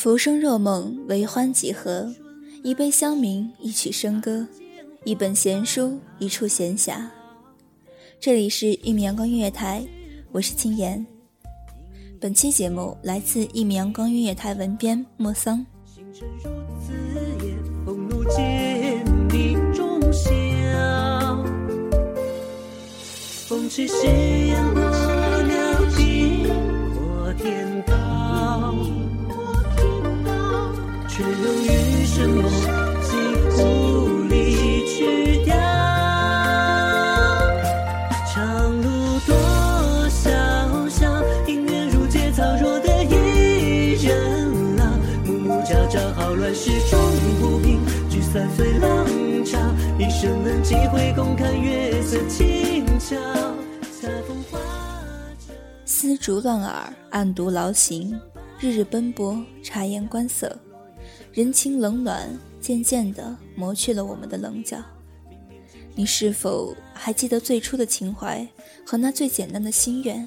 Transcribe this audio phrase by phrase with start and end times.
[0.00, 2.10] 浮生若梦，为欢几何？
[2.62, 4.46] 一杯香茗，一曲笙歌，
[5.04, 7.06] 一本闲书，一处闲暇。
[8.18, 9.86] 这里是一米阳光音乐台，
[10.32, 11.06] 我是青言。
[12.18, 15.66] 本期节目来自一米阳光音乐台文编莫桑。
[15.84, 16.94] 星辰如此
[17.44, 17.54] 夜，
[17.84, 19.54] 风怒见你
[31.20, 32.50] 却又余生梦
[33.02, 33.10] 几
[33.50, 35.54] 乎离去掉。
[38.32, 40.30] 长路多萧
[40.88, 44.86] 萧，姻缘如芥草，若得一人老。
[45.26, 46.98] 暮暮朝朝，好乱世终
[47.38, 49.06] 不平，聚散随浪
[49.44, 49.58] 潮。
[49.98, 53.14] 一生能几回，共看月色轻巧。
[54.00, 54.58] 恰逢花
[55.46, 55.52] 着。
[55.84, 58.18] 丝竹乱耳，暗读劳形，
[58.58, 60.56] 日日奔波，察言观色，
[61.32, 62.28] 人情冷暖
[62.60, 64.82] 渐渐地磨去了我们的棱角。
[65.94, 68.46] 你是否还记得最初的情怀
[68.84, 70.26] 和那最简单的心愿？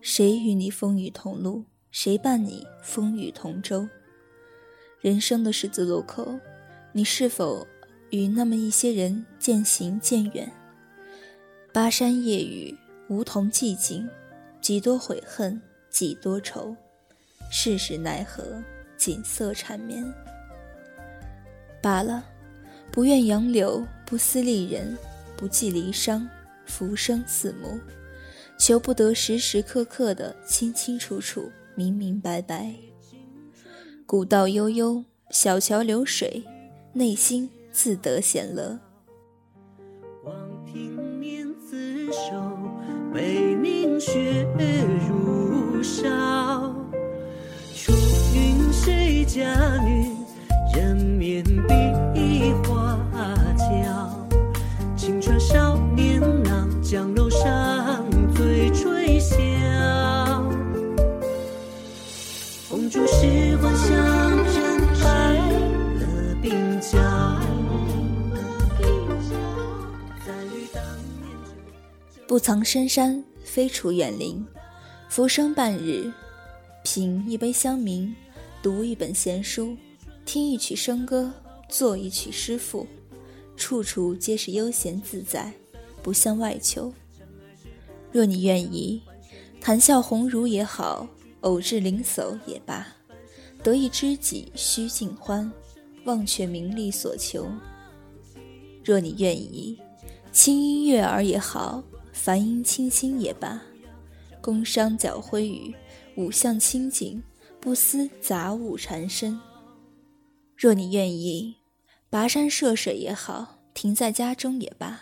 [0.00, 3.88] 谁与你风雨同路，谁伴你风雨同舟？
[5.00, 6.38] 人生的十字路口，
[6.92, 7.66] 你是否
[8.10, 10.52] 与那么一些人渐行渐远？
[11.72, 12.76] 巴山夜雨，
[13.08, 14.08] 梧桐寂静，
[14.60, 16.76] 几多悔恨，几多愁，
[17.50, 18.62] 世事奈何，
[18.98, 20.04] 锦瑟缠绵。
[21.80, 22.24] 罢了，
[22.90, 24.98] 不愿杨柳，不思丽人，
[25.36, 26.26] 不计离殇，
[26.66, 27.78] 浮生四目，
[28.58, 32.74] 求不得时时刻刻的清清楚楚，明明白白。
[34.04, 36.42] 古道悠悠，小桥流水，
[36.92, 38.78] 内心自得闲乐。
[40.24, 40.34] 望
[40.66, 42.58] 听年自守，
[43.14, 44.44] 悲凝雪
[45.08, 46.47] 如沙。
[49.28, 50.16] 出云谁家女？
[50.74, 51.44] 人面
[52.14, 52.98] 比花
[53.56, 54.26] 娇。
[54.96, 59.36] 青春少年郎，江楼上醉吹箫。
[62.70, 65.34] 红烛时幻想人海
[65.98, 66.98] 了鬓角。
[70.26, 70.82] 再遇当
[71.20, 71.28] 年
[72.14, 74.46] 就不藏深山，飞处远林，
[75.08, 76.10] 浮生半日，
[76.82, 78.14] 品一杯香茗，
[78.60, 79.76] 读一本闲书，
[80.24, 81.32] 听一曲笙歌，
[81.68, 82.84] 作一曲诗赋，
[83.56, 85.52] 处处皆是悠闲自在，
[86.02, 86.92] 不向外求。
[88.10, 89.00] 若你愿意，
[89.60, 91.06] 谈笑鸿儒也好，
[91.42, 92.84] 偶至灵叟也罢，
[93.62, 95.50] 得一知己须尽欢，
[96.04, 97.48] 忘却名利所求。
[98.84, 99.78] 若你愿意，
[100.32, 103.62] 轻音悦耳也好，梵音清新也罢，
[104.40, 105.72] 宫商角灰语，
[106.16, 107.22] 五项清净，
[107.60, 109.38] 不思杂物缠身。
[110.56, 111.56] 若你愿意，
[112.10, 115.00] 跋山涉水也好，停在家中也罢，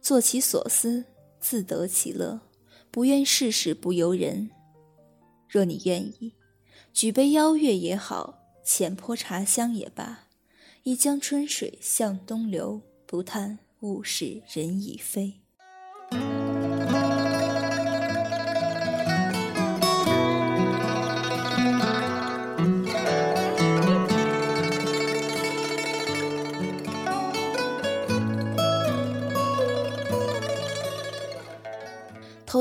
[0.00, 1.04] 做其所思，
[1.40, 2.40] 自得其乐，
[2.90, 4.50] 不愿世事不由人。
[5.48, 6.34] 若你愿意，
[6.92, 10.28] 举杯邀月也好，浅泼茶香也罢，
[10.84, 15.41] 一江春水向东流，不叹物是人已非。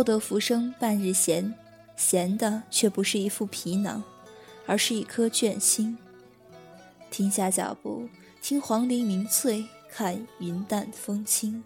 [0.02, 1.54] 偷得浮生半日闲，
[1.96, 4.04] 闲的却不是一副皮囊，
[4.66, 5.96] 而是一颗倦心。
[7.12, 8.10] 停下脚步，
[8.42, 11.64] 听黄鹂鸣翠，看云淡风轻。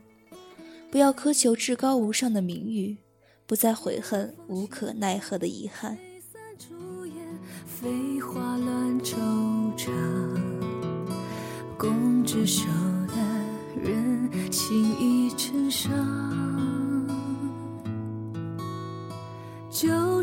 [0.92, 2.98] 不要苛求至高无上的名誉，
[3.46, 5.98] 不再悔恨无可奈何的遗憾。
[7.66, 9.16] 飞花乱惆
[9.78, 9.94] 怅，
[11.78, 12.66] 共执手
[13.08, 13.16] 的
[13.82, 16.25] 人心已成伤。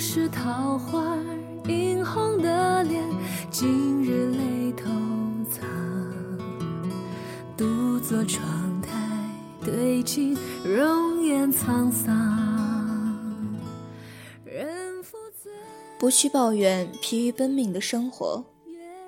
[0.04, 1.16] 是桃花
[1.68, 3.00] 映红的脸，
[3.52, 4.90] 今日泪偷
[5.48, 5.64] 藏。
[7.56, 8.90] 独坐窗台
[9.64, 12.36] 对镜，容颜沧桑。
[16.00, 18.44] 不去抱怨疲于奔命的生活，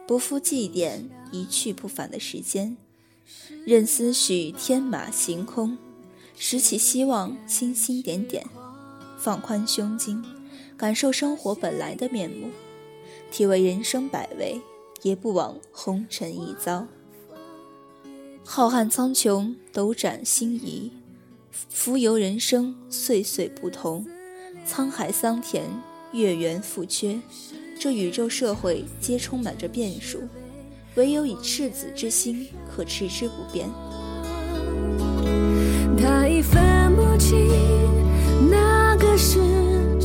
[0.06, 1.02] 不复祭奠
[1.32, 2.76] 一去不返的时间，
[3.66, 5.76] 任思绪天马行空，
[6.38, 8.46] 拾起希望星星点点，
[9.18, 10.24] 放宽胸襟，
[10.76, 12.48] 感受生活本来的面目，
[13.30, 14.60] 体味人生百味，
[15.02, 16.86] 也不枉红尘一遭。
[18.44, 20.90] 浩瀚苍穹，斗转星移，
[21.50, 24.06] 浮游人生，岁岁不同，
[24.66, 25.64] 沧海桑田。
[26.12, 27.20] 月圆复缺，
[27.76, 30.20] 这宇宙社会皆充满着变数，
[30.94, 33.68] 唯有以赤子之心可持之不变。
[35.98, 37.36] 他已分不清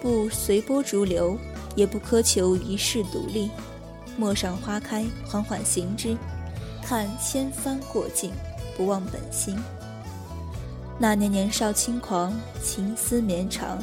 [0.00, 1.36] 不随波逐流，
[1.74, 3.50] 也不苛求一世独立。
[4.16, 6.16] 陌上花开，缓缓行之，
[6.82, 8.32] 看千帆过尽，
[8.76, 9.56] 不忘本心。
[10.98, 13.78] 那年年少轻狂，情思绵长，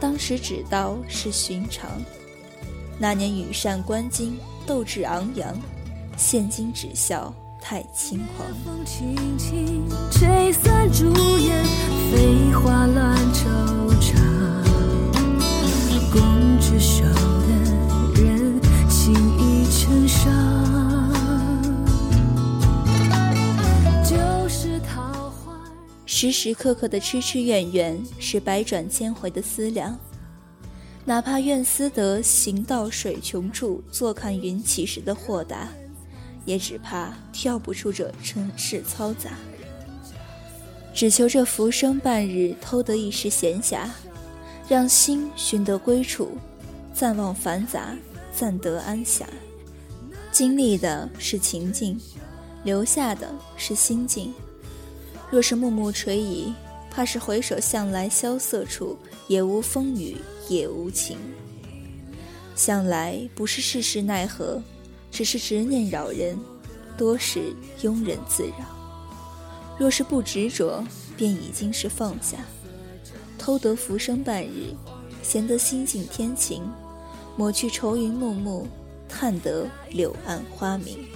[0.00, 1.90] 当时只道是寻常。
[2.98, 4.32] 那年羽扇纶巾，
[4.66, 5.54] 斗志昂扬，
[6.16, 7.34] 现今只笑。
[7.68, 8.48] 太轻狂。
[8.64, 11.64] 风轻轻吹散朱颜，
[12.12, 13.75] 飞花乱惆怅。
[13.75, 13.75] 共
[26.08, 29.96] 时时刻刻的痴痴怨怨，是百转千回的思量。
[31.04, 35.68] 哪怕愿思得行到水穷处，坐看云起时的豁达。
[36.44, 39.32] 也只怕跳不出这尘世嘈杂，
[40.94, 43.88] 只求这浮生半日偷得一时闲暇，
[44.68, 46.38] 让心寻得归处，
[46.98, 47.94] 暂忘繁杂，
[48.34, 49.24] 暂得安暇。
[50.32, 52.00] 经历的是情境，
[52.64, 54.32] 留下的是心境。
[55.30, 56.54] 若是暮暮垂疑，
[56.90, 58.96] 怕是回首向来萧瑟处，
[59.28, 60.16] 也无风雨
[60.48, 61.18] 也无晴。
[62.54, 64.62] 向来不是世事奈何。
[65.10, 66.38] 只是执念扰人，
[66.96, 68.66] 多时庸人自扰。
[69.78, 70.82] 若是不执着，
[71.16, 72.38] 便已经是放下。
[73.38, 74.74] 偷得浮生半日，
[75.22, 76.62] 闲得心境天晴，
[77.36, 78.66] 抹去愁云暮暮，
[79.08, 81.06] 叹得柳暗花明。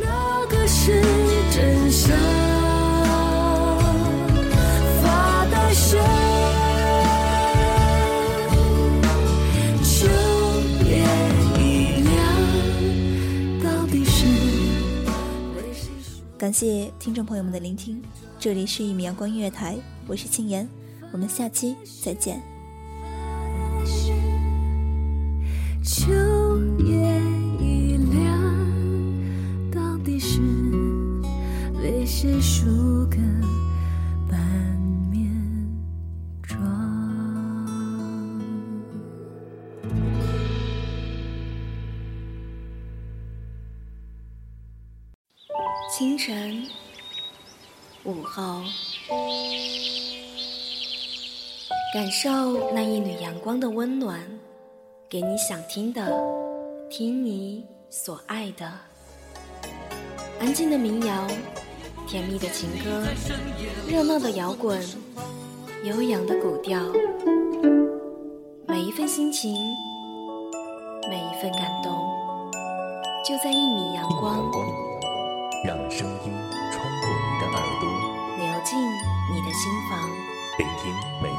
[0.00, 1.02] 那个是
[1.52, 2.16] 真相？
[5.02, 6.00] 发带雪。
[16.38, 18.00] 感谢听众朋友们的聆听，
[18.38, 20.68] 这里是一米阳光音乐台，我是青言，
[21.10, 22.55] 我们下期再见。
[25.86, 26.10] 秋
[26.84, 27.22] 夜
[27.60, 30.40] 已凉，到底是
[31.80, 33.16] 为谁梳个
[34.28, 34.36] 半
[35.12, 35.30] 面
[36.42, 36.60] 妆？
[45.96, 46.66] 清晨，
[48.02, 48.60] 午后，
[51.94, 54.20] 感受那一缕阳光的温暖，
[55.08, 56.02] 给你想听的，
[56.90, 58.68] 听你所爱的。
[60.40, 61.24] 安静的民谣，
[62.08, 63.04] 甜蜜的情歌，
[63.88, 64.84] 热闹的摇滚，
[65.84, 66.80] 悠扬的古调，
[68.66, 69.54] 每一份心情，
[71.08, 71.92] 每一份感动，
[73.24, 74.50] 就在一米阳光。
[75.64, 76.32] 让声音
[76.72, 77.88] 穿过你的耳朵，
[78.38, 78.76] 流进
[79.32, 80.10] 你的心房。
[80.58, 81.28] 聆听美